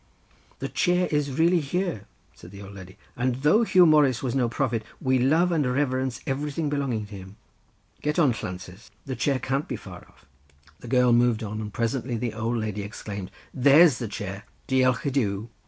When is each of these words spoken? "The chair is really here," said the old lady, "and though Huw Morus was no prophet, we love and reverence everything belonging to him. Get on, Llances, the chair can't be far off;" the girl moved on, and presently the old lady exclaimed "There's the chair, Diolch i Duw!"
"The 0.57 0.67
chair 0.67 1.07
is 1.11 1.37
really 1.37 1.59
here," 1.59 2.07
said 2.33 2.49
the 2.49 2.63
old 2.63 2.73
lady, 2.73 2.97
"and 3.15 3.35
though 3.43 3.59
Huw 3.63 3.85
Morus 3.87 4.23
was 4.23 4.33
no 4.33 4.49
prophet, 4.49 4.81
we 4.99 5.19
love 5.19 5.51
and 5.51 5.63
reverence 5.71 6.21
everything 6.25 6.69
belonging 6.71 7.05
to 7.05 7.15
him. 7.15 7.35
Get 8.01 8.17
on, 8.17 8.31
Llances, 8.33 8.89
the 9.05 9.15
chair 9.15 9.37
can't 9.37 9.67
be 9.67 9.75
far 9.75 10.05
off;" 10.09 10.25
the 10.79 10.87
girl 10.87 11.13
moved 11.13 11.43
on, 11.43 11.61
and 11.61 11.71
presently 11.71 12.17
the 12.17 12.33
old 12.33 12.57
lady 12.57 12.81
exclaimed 12.81 13.29
"There's 13.53 13.99
the 13.99 14.07
chair, 14.07 14.45
Diolch 14.67 15.05
i 15.05 15.09
Duw!" 15.11 15.49